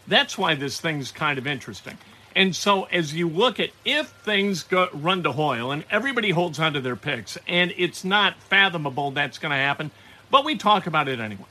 That's 0.07 0.37
why 0.37 0.55
this 0.55 0.81
thing's 0.81 1.11
kind 1.11 1.37
of 1.37 1.45
interesting. 1.45 1.97
And 2.35 2.55
so, 2.55 2.83
as 2.85 3.13
you 3.13 3.27
look 3.27 3.59
at 3.59 3.71
if 3.85 4.07
things 4.07 4.63
go, 4.63 4.87
run 4.93 5.23
to 5.23 5.31
Hoyle 5.31 5.71
and 5.71 5.83
everybody 5.89 6.29
holds 6.29 6.59
onto 6.59 6.79
their 6.79 6.95
picks, 6.95 7.37
and 7.47 7.73
it's 7.77 8.03
not 8.03 8.35
fathomable 8.43 9.11
that's 9.11 9.39
going 9.39 9.51
to 9.51 9.57
happen, 9.57 9.91
but 10.29 10.45
we 10.45 10.55
talk 10.55 10.87
about 10.87 11.07
it 11.07 11.19
anyway. 11.19 11.45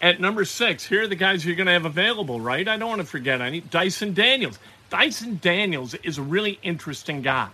At 0.00 0.20
number 0.20 0.44
six, 0.44 0.84
here 0.84 1.02
are 1.02 1.06
the 1.06 1.16
guys 1.16 1.44
you're 1.44 1.56
going 1.56 1.66
to 1.66 1.72
have 1.72 1.86
available, 1.86 2.40
right? 2.40 2.68
I 2.68 2.76
don't 2.76 2.90
want 2.90 3.00
to 3.00 3.06
forget 3.06 3.40
any. 3.40 3.60
Dyson 3.62 4.12
Daniels. 4.12 4.58
Dyson 4.90 5.38
Daniels 5.42 5.94
is 5.94 6.18
a 6.18 6.22
really 6.22 6.58
interesting 6.62 7.22
guy. 7.22 7.48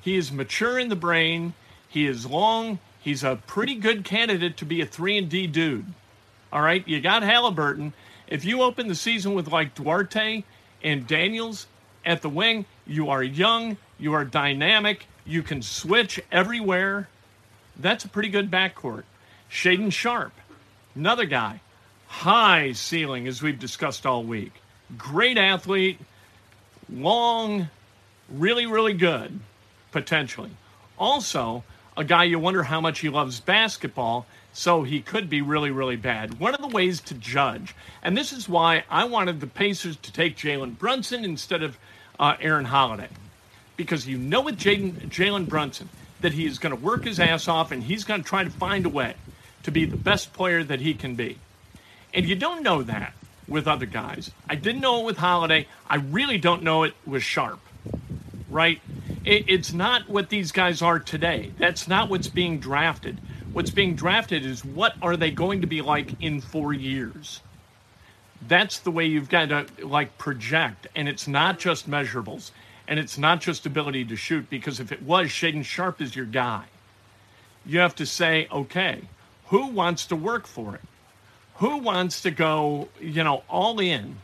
He 0.00 0.16
is 0.16 0.30
mature 0.30 0.78
in 0.78 0.88
the 0.88 0.96
brain. 0.96 1.54
He 1.88 2.06
is 2.06 2.24
long. 2.24 2.78
He's 3.00 3.24
a 3.24 3.40
pretty 3.46 3.74
good 3.74 4.04
candidate 4.04 4.56
to 4.58 4.64
be 4.64 4.80
a 4.80 4.86
three 4.86 5.18
and 5.18 5.28
D 5.28 5.48
dude. 5.48 5.86
All 6.56 6.62
right, 6.62 6.88
you 6.88 7.02
got 7.02 7.22
Halliburton. 7.22 7.92
If 8.28 8.46
you 8.46 8.62
open 8.62 8.88
the 8.88 8.94
season 8.94 9.34
with 9.34 9.48
like 9.48 9.74
Duarte 9.74 10.42
and 10.82 11.06
Daniels 11.06 11.66
at 12.02 12.22
the 12.22 12.30
wing, 12.30 12.64
you 12.86 13.10
are 13.10 13.22
young, 13.22 13.76
you 13.98 14.14
are 14.14 14.24
dynamic, 14.24 15.06
you 15.26 15.42
can 15.42 15.60
switch 15.60 16.18
everywhere. 16.32 17.10
That's 17.78 18.06
a 18.06 18.08
pretty 18.08 18.30
good 18.30 18.50
backcourt. 18.50 19.02
Shaedon 19.50 19.92
Sharp, 19.92 20.32
another 20.94 21.26
guy, 21.26 21.60
high 22.06 22.72
ceiling, 22.72 23.28
as 23.28 23.42
we've 23.42 23.58
discussed 23.58 24.06
all 24.06 24.22
week. 24.22 24.54
Great 24.96 25.36
athlete, 25.36 25.98
long, 26.88 27.68
really, 28.30 28.64
really 28.64 28.94
good, 28.94 29.40
potentially. 29.92 30.52
Also, 30.98 31.64
a 31.98 32.04
guy 32.04 32.24
you 32.24 32.38
wonder 32.38 32.62
how 32.62 32.80
much 32.80 33.00
he 33.00 33.10
loves 33.10 33.40
basketball, 33.40 34.24
so 34.56 34.84
he 34.84 35.02
could 35.02 35.28
be 35.28 35.42
really, 35.42 35.70
really 35.70 35.96
bad. 35.96 36.40
One 36.40 36.54
of 36.54 36.62
the 36.62 36.66
ways 36.66 37.02
to 37.02 37.14
judge, 37.14 37.74
and 38.02 38.16
this 38.16 38.32
is 38.32 38.48
why 38.48 38.84
I 38.88 39.04
wanted 39.04 39.38
the 39.38 39.46
Pacers 39.46 39.96
to 39.98 40.10
take 40.10 40.34
Jalen 40.34 40.78
Brunson 40.78 41.26
instead 41.26 41.62
of 41.62 41.76
uh, 42.18 42.36
Aaron 42.40 42.64
Holiday, 42.64 43.10
because 43.76 44.08
you 44.08 44.16
know 44.16 44.40
with 44.40 44.58
Jalen 44.58 45.46
Brunson 45.46 45.90
that 46.22 46.32
he 46.32 46.46
is 46.46 46.58
going 46.58 46.74
to 46.74 46.82
work 46.82 47.04
his 47.04 47.20
ass 47.20 47.48
off 47.48 47.70
and 47.70 47.82
he's 47.82 48.04
going 48.04 48.22
to 48.22 48.28
try 48.28 48.44
to 48.44 48.50
find 48.50 48.86
a 48.86 48.88
way 48.88 49.14
to 49.64 49.70
be 49.70 49.84
the 49.84 49.98
best 49.98 50.32
player 50.32 50.64
that 50.64 50.80
he 50.80 50.94
can 50.94 51.16
be. 51.16 51.38
And 52.14 52.26
you 52.26 52.34
don't 52.34 52.62
know 52.62 52.82
that 52.82 53.12
with 53.46 53.68
other 53.68 53.84
guys. 53.84 54.30
I 54.48 54.54
didn't 54.54 54.80
know 54.80 55.00
it 55.00 55.04
with 55.04 55.18
Holiday. 55.18 55.68
I 55.86 55.96
really 55.96 56.38
don't 56.38 56.62
know 56.62 56.84
it 56.84 56.94
with 57.04 57.22
Sharp, 57.22 57.60
right? 58.48 58.80
It, 59.22 59.44
it's 59.48 59.74
not 59.74 60.08
what 60.08 60.30
these 60.30 60.50
guys 60.50 60.80
are 60.80 60.98
today. 60.98 61.52
That's 61.58 61.86
not 61.86 62.08
what's 62.08 62.28
being 62.28 62.58
drafted. 62.58 63.18
What's 63.56 63.70
being 63.70 63.94
drafted 63.94 64.44
is 64.44 64.62
what 64.66 64.96
are 65.00 65.16
they 65.16 65.30
going 65.30 65.62
to 65.62 65.66
be 65.66 65.80
like 65.80 66.20
in 66.20 66.42
four 66.42 66.74
years? 66.74 67.40
That's 68.46 68.80
the 68.80 68.90
way 68.90 69.06
you've 69.06 69.30
got 69.30 69.48
to 69.48 69.66
like 69.82 70.18
project. 70.18 70.88
And 70.94 71.08
it's 71.08 71.26
not 71.26 71.58
just 71.58 71.88
measurables 71.88 72.50
and 72.86 73.00
it's 73.00 73.16
not 73.16 73.40
just 73.40 73.64
ability 73.64 74.04
to 74.04 74.14
shoot 74.14 74.50
because 74.50 74.78
if 74.78 74.92
it 74.92 75.00
was, 75.00 75.28
Shaedon 75.28 75.64
Sharp 75.64 76.02
is 76.02 76.14
your 76.14 76.26
guy. 76.26 76.64
You 77.64 77.78
have 77.78 77.94
to 77.94 78.04
say, 78.04 78.46
okay, 78.52 79.00
who 79.46 79.68
wants 79.68 80.04
to 80.08 80.16
work 80.16 80.46
for 80.46 80.74
it? 80.74 80.82
Who 81.54 81.78
wants 81.78 82.20
to 82.20 82.30
go, 82.30 82.90
you 83.00 83.24
know, 83.24 83.42
all 83.48 83.80
in 83.80 84.16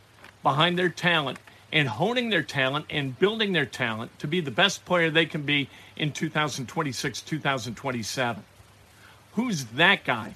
behind 0.43 0.77
their 0.77 0.89
talent 0.89 1.39
and 1.71 1.87
honing 1.87 2.29
their 2.29 2.43
talent 2.43 2.85
and 2.91 3.17
building 3.17 3.53
their 3.53 3.65
talent 3.65 4.11
to 4.19 4.27
be 4.27 4.41
the 4.41 4.51
best 4.51 4.85
player 4.85 5.09
they 5.09 5.25
can 5.25 5.41
be 5.41 5.71
in 5.95 6.11
2026, 6.11 7.21
2027? 7.21 8.43
Who's 9.35 9.65
that 9.65 10.03
guy? 10.03 10.35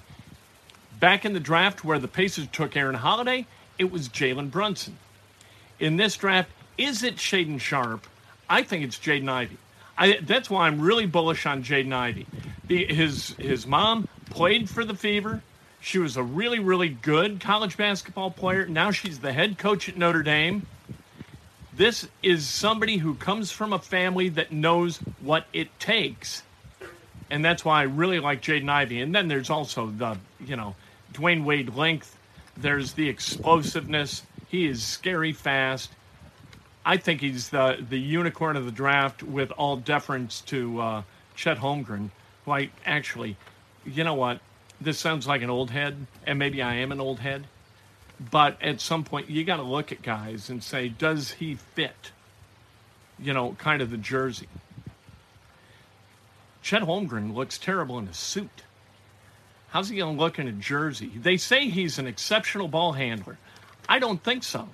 Back 0.98 1.24
in 1.24 1.32
the 1.32 1.40
draft 1.40 1.84
where 1.84 1.98
the 1.98 2.08
Pacers 2.08 2.48
took 2.52 2.76
Aaron 2.76 2.96
Holiday, 2.96 3.46
it 3.78 3.92
was 3.92 4.08
Jalen 4.08 4.50
Brunson. 4.50 4.98
In 5.78 5.96
this 5.96 6.16
draft, 6.16 6.50
is 6.76 7.02
it 7.02 7.16
Shaedon 7.16 7.60
Sharp? 7.60 8.06
I 8.50 8.62
think 8.62 8.84
it's 8.84 8.98
Jaden 8.98 9.28
Ivey. 9.28 9.58
I, 9.96 10.18
that's 10.22 10.48
why 10.48 10.66
I'm 10.66 10.80
really 10.80 11.06
bullish 11.06 11.46
on 11.46 11.62
Jaden 11.62 11.92
Ivey. 11.92 12.26
The, 12.66 12.84
his 12.86 13.30
his 13.38 13.66
mom 13.66 14.08
played 14.30 14.70
for 14.70 14.84
the 14.84 14.94
Fever. 14.94 15.42
She 15.80 15.98
was 15.98 16.16
a 16.16 16.22
really 16.22 16.58
really 16.58 16.88
good 16.88 17.40
college 17.40 17.76
basketball 17.76 18.30
player. 18.30 18.66
Now 18.66 18.90
she's 18.90 19.18
the 19.18 19.32
head 19.32 19.58
coach 19.58 19.88
at 19.88 19.96
Notre 19.96 20.22
Dame. 20.22 20.66
This 21.72 22.08
is 22.22 22.46
somebody 22.46 22.96
who 22.96 23.14
comes 23.14 23.52
from 23.52 23.72
a 23.72 23.78
family 23.78 24.28
that 24.30 24.52
knows 24.52 24.98
what 25.20 25.46
it 25.52 25.78
takes, 25.78 26.42
and 27.30 27.44
that's 27.44 27.64
why 27.64 27.80
I 27.80 27.84
really 27.84 28.20
like 28.20 28.42
Jaden 28.42 28.68
Ivey. 28.68 29.00
And 29.00 29.14
then 29.14 29.28
there's 29.28 29.50
also 29.50 29.86
the 29.86 30.18
you 30.44 30.56
know 30.56 30.74
Dwyane 31.12 31.44
Wade 31.44 31.74
length. 31.74 32.16
There's 32.56 32.92
the 32.94 33.08
explosiveness. 33.08 34.22
He 34.48 34.66
is 34.66 34.82
scary 34.82 35.32
fast. 35.32 35.90
I 36.84 36.96
think 36.96 37.20
he's 37.20 37.50
the 37.50 37.84
the 37.88 37.98
unicorn 37.98 38.56
of 38.56 38.64
the 38.64 38.72
draft 38.72 39.22
with 39.22 39.50
all 39.52 39.76
deference 39.76 40.40
to 40.42 40.80
uh, 40.80 41.02
Chet 41.36 41.58
Holmgren, 41.58 42.10
who 42.44 42.52
I 42.52 42.70
actually, 42.84 43.36
you 43.84 44.04
know 44.04 44.14
what, 44.14 44.40
this 44.80 44.98
sounds 44.98 45.26
like 45.26 45.42
an 45.42 45.50
old 45.50 45.70
head, 45.70 46.06
and 46.26 46.38
maybe 46.38 46.62
I 46.62 46.74
am 46.76 46.92
an 46.92 47.00
old 47.00 47.20
head, 47.20 47.46
but 48.30 48.60
at 48.62 48.80
some 48.80 49.04
point 49.04 49.28
you 49.28 49.44
got 49.44 49.56
to 49.56 49.62
look 49.62 49.92
at 49.92 50.02
guys 50.02 50.50
and 50.50 50.62
say, 50.62 50.88
does 50.88 51.32
he 51.32 51.54
fit? 51.54 52.12
You 53.18 53.32
know, 53.32 53.52
kind 53.58 53.82
of 53.82 53.90
the 53.90 53.96
jersey. 53.96 54.48
Chet 56.68 56.82
Holmgren 56.82 57.34
looks 57.34 57.56
terrible 57.56 57.98
in 57.98 58.08
a 58.08 58.12
suit. 58.12 58.62
How's 59.70 59.88
he 59.88 59.96
going 59.96 60.14
to 60.14 60.22
look 60.22 60.38
in 60.38 60.48
a 60.48 60.52
jersey? 60.52 61.10
They 61.16 61.38
say 61.38 61.70
he's 61.70 61.98
an 61.98 62.06
exceptional 62.06 62.68
ball 62.68 62.92
handler. 62.92 63.38
I 63.88 63.98
don't 63.98 64.22
think 64.22 64.44
so 64.44 64.68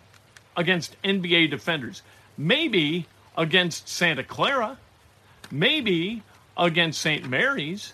against 0.57 1.01
NBA 1.05 1.51
defenders. 1.51 2.03
Maybe 2.37 3.07
against 3.39 3.89
Santa 3.89 4.25
Clara. 4.25 4.77
Maybe 5.53 6.25
against 6.57 7.01
St. 7.01 7.31
Mary's. 7.31 7.93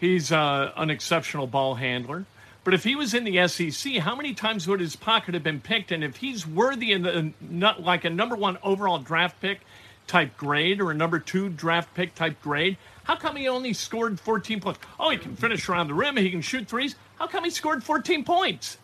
He's 0.00 0.32
uh, 0.32 0.72
an 0.74 0.88
exceptional 0.88 1.46
ball 1.46 1.74
handler. 1.74 2.24
But 2.64 2.72
if 2.72 2.84
he 2.84 2.96
was 2.96 3.12
in 3.12 3.24
the 3.24 3.46
SEC, 3.48 3.96
how 3.96 4.16
many 4.16 4.32
times 4.32 4.66
would 4.66 4.80
his 4.80 4.96
pocket 4.96 5.34
have 5.34 5.42
been 5.42 5.60
picked? 5.60 5.92
And 5.92 6.02
if 6.02 6.16
he's 6.16 6.46
worthy 6.46 6.92
in 6.92 7.02
the 7.02 7.32
not 7.38 7.82
like 7.82 8.06
a 8.06 8.10
number 8.10 8.34
one 8.34 8.56
overall 8.62 8.98
draft 8.98 9.42
pick 9.42 9.60
type 10.06 10.36
grade 10.36 10.80
or 10.80 10.90
a 10.90 10.94
number 10.94 11.18
two 11.18 11.48
draft 11.48 11.94
pick 11.94 12.14
type 12.14 12.40
grade. 12.42 12.76
How 13.04 13.16
come 13.16 13.36
he 13.36 13.48
only 13.48 13.72
scored 13.72 14.20
14 14.20 14.60
points? 14.60 14.80
Oh, 14.98 15.10
he 15.10 15.18
can 15.18 15.36
finish 15.36 15.68
around 15.68 15.88
the 15.88 15.94
rim, 15.94 16.16
he 16.16 16.30
can 16.30 16.42
shoot 16.42 16.68
threes. 16.68 16.94
How 17.18 17.26
come 17.26 17.44
he 17.44 17.50
scored 17.50 17.82
14 17.82 18.24
points? 18.24 18.78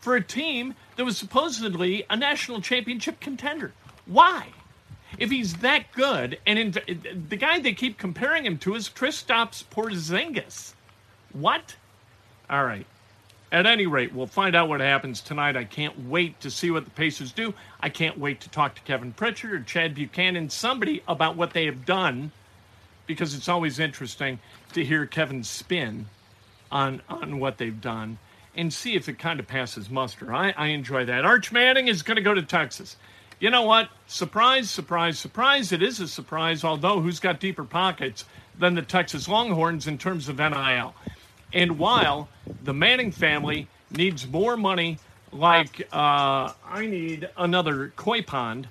For 0.00 0.14
a 0.14 0.22
team 0.22 0.74
that 0.96 1.04
was 1.04 1.18
supposedly 1.18 2.04
a 2.08 2.16
national 2.16 2.60
championship 2.60 3.18
contender. 3.20 3.72
Why? 4.06 4.48
If 5.18 5.30
he's 5.30 5.54
that 5.56 5.90
good, 5.92 6.38
and 6.46 6.58
in, 6.58 7.26
the 7.28 7.36
guy 7.36 7.58
they 7.58 7.72
keep 7.72 7.98
comparing 7.98 8.44
him 8.44 8.58
to 8.58 8.74
is 8.74 8.88
Kristaps 8.88 9.64
Porzingis. 9.64 10.74
What? 11.32 11.76
All 12.50 12.64
right. 12.64 12.86
At 13.52 13.66
any 13.66 13.86
rate, 13.86 14.12
we'll 14.12 14.26
find 14.26 14.56
out 14.56 14.68
what 14.68 14.80
happens 14.80 15.20
tonight. 15.20 15.56
I 15.56 15.64
can't 15.64 16.08
wait 16.08 16.40
to 16.40 16.50
see 16.50 16.70
what 16.70 16.84
the 16.84 16.90
Pacers 16.90 17.32
do. 17.32 17.54
I 17.80 17.88
can't 17.88 18.18
wait 18.18 18.40
to 18.40 18.50
talk 18.50 18.74
to 18.74 18.82
Kevin 18.82 19.12
Pritchard 19.12 19.52
or 19.52 19.60
Chad 19.60 19.94
Buchanan, 19.94 20.50
somebody 20.50 21.02
about 21.06 21.36
what 21.36 21.52
they 21.52 21.64
have 21.66 21.86
done, 21.86 22.32
because 23.06 23.34
it's 23.34 23.48
always 23.48 23.78
interesting 23.78 24.38
to 24.72 24.84
hear 24.84 25.06
Kevin's 25.06 25.48
spin 25.48 26.06
on 26.70 27.02
on 27.08 27.38
what 27.38 27.58
they've 27.58 27.80
done 27.80 28.18
and 28.56 28.72
see 28.72 28.94
if 28.94 29.08
it 29.08 29.18
kind 29.18 29.38
of 29.38 29.46
passes 29.46 29.90
muster. 29.90 30.34
I, 30.34 30.50
I 30.56 30.68
enjoy 30.68 31.04
that. 31.04 31.24
Arch 31.24 31.52
Manning 31.52 31.88
is 31.88 32.02
going 32.02 32.16
to 32.16 32.22
go 32.22 32.34
to 32.34 32.42
Texas. 32.42 32.96
You 33.38 33.50
know 33.50 33.62
what? 33.62 33.90
Surprise, 34.06 34.70
surprise, 34.70 35.18
surprise. 35.18 35.72
It 35.72 35.82
is 35.82 36.00
a 36.00 36.08
surprise, 36.08 36.64
although 36.64 37.00
who's 37.00 37.20
got 37.20 37.38
deeper 37.38 37.64
pockets 37.64 38.24
than 38.58 38.74
the 38.74 38.82
Texas 38.82 39.28
Longhorns 39.28 39.86
in 39.86 39.98
terms 39.98 40.28
of 40.30 40.38
NIL? 40.38 40.94
And 41.52 41.78
while 41.78 42.28
the 42.64 42.72
Manning 42.72 43.12
family 43.12 43.68
needs 43.90 44.26
more 44.26 44.56
money, 44.56 44.98
like 45.32 45.86
uh, 45.92 46.52
I 46.64 46.86
need 46.86 47.28
another 47.36 47.92
koi 47.94 48.22
pond, 48.22 48.68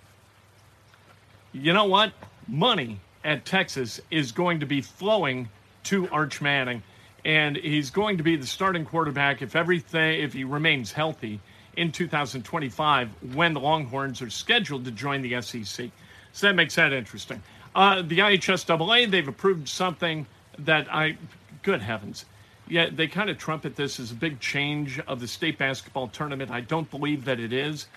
you 1.53 1.73
know 1.73 1.85
what? 1.85 2.11
Money 2.47 2.99
at 3.25 3.43
Texas 3.43 3.99
is 4.11 4.31
going 4.31 4.61
to 4.61 4.65
be 4.65 4.79
flowing 4.79 5.49
to 5.83 6.07
Arch 6.09 6.41
Manning 6.41 6.81
and 7.25 7.57
he's 7.57 7.89
going 7.89 8.17
to 8.17 8.23
be 8.23 8.35
the 8.35 8.45
starting 8.45 8.85
quarterback 8.85 9.41
if 9.41 9.55
everything 9.55 10.21
if 10.21 10.31
he 10.31 10.43
remains 10.43 10.91
healthy 10.91 11.41
in 11.75 11.91
2025 11.91 13.09
when 13.33 13.53
the 13.53 13.59
Longhorns 13.59 14.21
are 14.21 14.29
scheduled 14.29 14.85
to 14.85 14.91
join 14.91 15.21
the 15.21 15.41
SEC. 15.41 15.89
So 16.31 16.47
that 16.47 16.53
makes 16.53 16.75
that 16.75 16.93
interesting. 16.93 17.41
Uh, 17.73 18.03
the 18.03 18.19
IHSAA 18.19 19.09
they've 19.09 19.27
approved 19.27 19.67
something 19.67 20.25
that 20.59 20.87
I, 20.93 21.17
good 21.63 21.81
heavens, 21.81 22.25
yeah, 22.67 22.89
they 22.91 23.07
kind 23.07 23.29
of 23.29 23.37
trumpet 23.37 23.75
this 23.75 23.99
as 23.99 24.11
a 24.11 24.15
big 24.15 24.39
change 24.39 24.99
of 25.01 25.19
the 25.19 25.27
state 25.27 25.57
basketball 25.57 26.07
tournament. 26.07 26.51
I 26.51 26.61
don't 26.61 26.89
believe 26.89 27.25
that 27.25 27.39
it 27.39 27.51
is. 27.51 27.87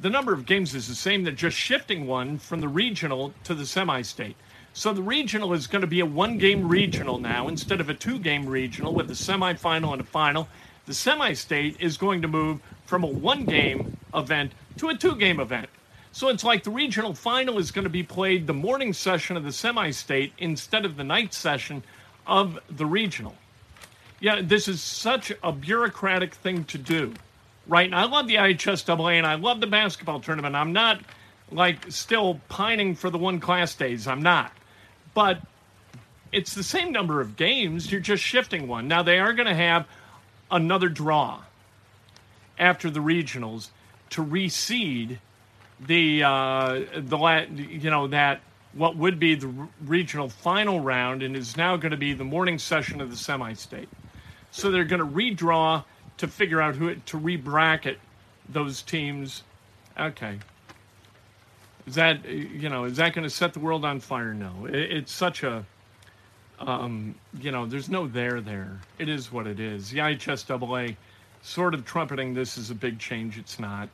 The 0.00 0.10
number 0.10 0.32
of 0.32 0.44
games 0.44 0.74
is 0.74 0.88
the 0.88 0.94
same. 0.94 1.22
They're 1.22 1.32
just 1.32 1.56
shifting 1.56 2.06
one 2.06 2.38
from 2.38 2.60
the 2.60 2.68
regional 2.68 3.32
to 3.44 3.54
the 3.54 3.64
semi-state. 3.64 4.36
So 4.74 4.92
the 4.92 5.02
regional 5.02 5.52
is 5.52 5.66
going 5.66 5.82
to 5.82 5.86
be 5.86 6.00
a 6.00 6.06
one 6.06 6.38
game 6.38 6.66
regional 6.66 7.18
now 7.18 7.48
instead 7.48 7.80
of 7.80 7.90
a 7.90 7.94
two 7.94 8.18
game 8.18 8.46
regional 8.46 8.94
with 8.94 9.10
a 9.10 9.14
semifinal 9.14 9.92
and 9.92 10.00
a 10.00 10.04
final. 10.04 10.48
The 10.86 10.94
semi 10.94 11.34
state 11.34 11.76
is 11.78 11.96
going 11.96 12.22
to 12.22 12.28
move 12.28 12.60
from 12.86 13.04
a 13.04 13.08
one 13.08 13.44
game 13.44 13.96
event 14.14 14.52
to 14.78 14.88
a 14.88 14.96
two 14.96 15.16
game 15.16 15.40
event. 15.40 15.68
So 16.12 16.28
it's 16.28 16.44
like 16.44 16.62
the 16.62 16.70
regional 16.70 17.14
final 17.14 17.58
is 17.58 17.70
going 17.70 17.84
to 17.84 17.90
be 17.90 18.02
played 18.02 18.46
the 18.46 18.54
morning 18.54 18.92
session 18.92 19.36
of 19.36 19.44
the 19.44 19.52
semi 19.52 19.90
state 19.90 20.32
instead 20.38 20.84
of 20.84 20.96
the 20.96 21.04
night 21.04 21.34
session 21.34 21.82
of 22.26 22.58
the 22.70 22.86
regional. 22.86 23.34
Yeah, 24.20 24.40
this 24.42 24.68
is 24.68 24.80
such 24.80 25.32
a 25.42 25.52
bureaucratic 25.52 26.34
thing 26.34 26.64
to 26.64 26.78
do, 26.78 27.12
right? 27.66 27.86
And 27.86 27.94
I 27.94 28.04
love 28.04 28.26
the 28.26 28.36
IHSAA 28.36 29.14
and 29.14 29.26
I 29.26 29.34
love 29.34 29.60
the 29.60 29.66
basketball 29.66 30.20
tournament. 30.20 30.54
I'm 30.54 30.72
not 30.72 31.00
like 31.50 31.90
still 31.90 32.40
pining 32.48 32.94
for 32.94 33.10
the 33.10 33.18
one 33.18 33.40
class 33.40 33.74
days. 33.74 34.06
I'm 34.06 34.22
not 34.22 34.52
but 35.14 35.40
it's 36.32 36.54
the 36.54 36.62
same 36.62 36.92
number 36.92 37.20
of 37.20 37.36
games. 37.36 37.90
You're 37.92 38.00
just 38.00 38.22
shifting 38.22 38.66
one. 38.66 38.88
Now 38.88 39.02
they 39.02 39.18
are 39.18 39.32
going 39.32 39.48
to 39.48 39.54
have 39.54 39.86
another 40.50 40.88
draw 40.88 41.42
after 42.58 42.90
the 42.90 43.00
regionals 43.00 43.68
to 44.10 44.24
reseed 44.24 45.18
the 45.80 46.22
uh, 46.22 46.80
the 46.96 47.46
you 47.56 47.90
know 47.90 48.06
that 48.08 48.40
what 48.72 48.96
would 48.96 49.18
be 49.18 49.34
the 49.34 49.52
regional 49.84 50.28
final 50.28 50.80
round 50.80 51.22
and 51.22 51.36
is 51.36 51.56
now 51.56 51.76
going 51.76 51.90
to 51.90 51.96
be 51.96 52.14
the 52.14 52.24
morning 52.24 52.58
session 52.58 53.00
of 53.00 53.10
the 53.10 53.16
semi-state. 53.16 53.88
So 54.50 54.70
they're 54.70 54.84
going 54.84 55.00
to 55.00 55.06
redraw 55.06 55.84
to 56.18 56.28
figure 56.28 56.60
out 56.60 56.76
who 56.76 56.94
to 56.94 57.18
re-bracket 57.18 57.98
those 58.48 58.82
teams. 58.82 59.42
Okay, 59.98 60.38
is 61.86 61.94
that 61.96 62.24
you 62.28 62.68
know 62.68 62.84
is 62.84 62.96
that 62.96 63.14
going 63.14 63.24
to 63.24 63.30
set 63.30 63.52
the 63.52 63.60
world 63.60 63.84
on 63.84 64.00
fire? 64.00 64.34
No. 64.34 64.66
It, 64.66 64.74
it's 64.74 65.12
such 65.12 65.42
a 65.42 65.64
um, 66.60 67.14
you 67.40 67.50
know 67.50 67.66
there's 67.66 67.88
no 67.88 68.06
there 68.06 68.40
there. 68.40 68.80
It 68.98 69.08
is 69.08 69.32
what 69.32 69.46
it 69.46 69.58
is. 69.58 69.90
The 69.90 69.98
IHSAA 69.98 70.96
sort 71.42 71.74
of 71.74 71.84
trumpeting 71.84 72.34
this 72.34 72.56
is 72.56 72.70
a 72.70 72.74
big 72.74 72.98
change. 72.98 73.38
It's 73.38 73.58
not. 73.58 73.88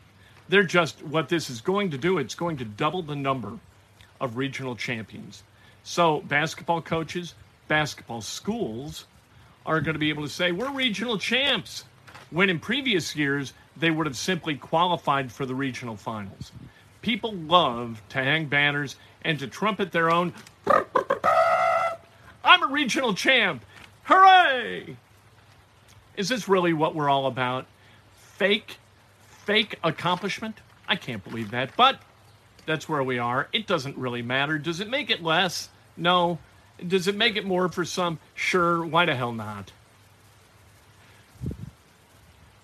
They're 0.49 0.63
just 0.63 1.03
what 1.03 1.29
this 1.29 1.51
is 1.51 1.61
going 1.61 1.91
to 1.91 1.99
do. 1.99 2.19
It's 2.19 2.35
going 2.35 2.59
to 2.59 2.65
double 2.65 3.03
the 3.03 3.17
number 3.17 3.59
of 4.21 4.37
regional 4.37 4.77
champions. 4.77 5.43
So 5.83 6.21
basketball 6.23 6.83
coaches, 6.83 7.35
basketball 7.69 8.21
schools 8.21 9.07
are 9.65 9.81
going 9.81 9.95
to 9.95 9.99
be 9.99 10.11
able 10.11 10.25
to 10.25 10.29
say 10.29 10.53
we're 10.53 10.71
regional 10.71 11.19
champs. 11.19 11.85
When 12.31 12.51
in 12.51 12.59
previous 12.61 13.17
years 13.17 13.55
they 13.79 13.91
would 13.91 14.07
have 14.07 14.17
simply 14.17 14.57
qualified 14.57 15.33
for 15.33 15.47
the 15.47 15.55
regional 15.55 15.97
finals 15.97 16.53
people 17.03 17.33
love 17.33 18.03
to 18.11 18.19
hang 18.19 18.47
banners 18.47 18.97
and 19.23 19.39
to 19.39 19.47
trumpet 19.47 19.93
their 19.93 20.11
own. 20.11 20.33
I'm 22.45 22.63
a 22.63 22.73
regional 22.73 23.15
champ. 23.15 23.65
Hooray! 24.05 24.97
Is 26.17 26.29
this 26.29 26.49
really 26.49 26.73
what 26.73 26.95
we're 26.95 27.09
all 27.11 27.27
about? 27.27 27.67
Fake, 28.37 28.79
fake 29.29 29.79
accomplishment? 29.85 30.57
I 30.89 30.97
can't 30.97 31.23
believe 31.23 31.51
that, 31.51 31.77
but 31.77 32.01
that's 32.67 32.89
where 32.89 33.03
we 33.03 33.19
are. 33.19 33.49
It 33.53 33.67
doesn't 33.67 33.97
really 33.97 34.23
matter. 34.23 34.59
Does 34.59 34.81
it 34.81 34.89
make 34.89 35.11
it 35.11 35.23
less? 35.23 35.69
No. 35.97 36.39
Does 36.87 37.09
it 37.09 37.17
make 37.17 37.37
it 37.37 37.45
more 37.45 37.69
for 37.69 37.85
some? 37.85 38.19
Sure. 38.35 38.85
Why 38.85 39.05
the 39.05 39.15
hell 39.15 39.33
not? 39.33 39.73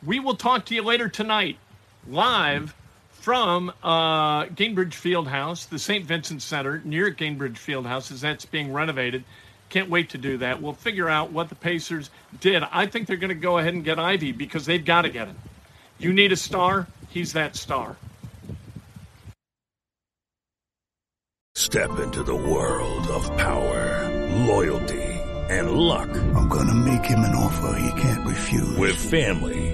We 0.04 0.20
will 0.20 0.36
talk 0.36 0.66
to 0.66 0.74
you 0.74 0.82
later 0.82 1.08
tonight, 1.08 1.56
live 2.06 2.74
from 3.24 3.72
uh, 3.82 4.44
Gainbridge 4.44 4.92
Fieldhouse, 4.92 5.66
the 5.70 5.78
St. 5.78 6.04
Vincent 6.04 6.42
Center 6.42 6.82
near 6.84 7.10
Gainbridge 7.10 7.56
Fieldhouse, 7.56 8.12
as 8.12 8.20
that's 8.20 8.44
being 8.44 8.70
renovated. 8.70 9.24
Can't 9.70 9.88
wait 9.88 10.10
to 10.10 10.18
do 10.18 10.36
that. 10.38 10.60
We'll 10.60 10.74
figure 10.74 11.08
out 11.08 11.32
what 11.32 11.48
the 11.48 11.54
Pacers 11.54 12.10
did. 12.38 12.62
I 12.70 12.84
think 12.84 13.06
they're 13.06 13.16
going 13.16 13.30
to 13.30 13.34
go 13.34 13.56
ahead 13.56 13.72
and 13.72 13.82
get 13.82 13.98
Ivey 13.98 14.32
because 14.32 14.66
they've 14.66 14.84
got 14.84 15.02
to 15.02 15.08
get 15.08 15.28
him. 15.28 15.38
You 15.98 16.12
need 16.12 16.32
a 16.32 16.36
star, 16.36 16.86
he's 17.08 17.32
that 17.32 17.56
star. 17.56 17.96
Step 21.54 21.98
into 22.00 22.22
the 22.22 22.36
world 22.36 23.06
of 23.06 23.24
power, 23.38 24.28
loyalty, 24.44 25.02
and 25.48 25.70
luck. 25.70 26.10
I'm 26.10 26.48
going 26.48 26.66
to 26.66 26.74
make 26.74 27.06
him 27.06 27.20
an 27.20 27.34
offer 27.34 27.74
he 27.80 28.02
can't 28.02 28.26
refuse. 28.26 28.76
With 28.76 28.96
family 28.96 29.73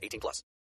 18 0.01 0.19
plus. 0.19 0.43